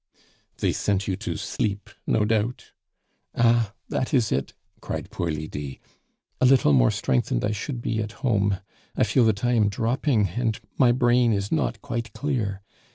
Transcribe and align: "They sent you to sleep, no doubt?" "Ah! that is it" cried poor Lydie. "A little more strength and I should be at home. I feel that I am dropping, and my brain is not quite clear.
"They 0.57 0.71
sent 0.71 1.07
you 1.07 1.15
to 1.17 1.37
sleep, 1.37 1.87
no 2.07 2.25
doubt?" 2.25 2.71
"Ah! 3.35 3.71
that 3.89 4.15
is 4.15 4.31
it" 4.31 4.53
cried 4.81 5.11
poor 5.11 5.29
Lydie. 5.29 5.79
"A 6.39 6.45
little 6.47 6.73
more 6.73 6.89
strength 6.89 7.29
and 7.29 7.45
I 7.45 7.51
should 7.51 7.83
be 7.83 7.99
at 8.01 8.11
home. 8.25 8.57
I 8.95 9.03
feel 9.03 9.25
that 9.25 9.45
I 9.45 9.53
am 9.53 9.69
dropping, 9.69 10.29
and 10.29 10.59
my 10.79 10.91
brain 10.91 11.33
is 11.33 11.51
not 11.51 11.83
quite 11.83 12.13
clear. 12.13 12.63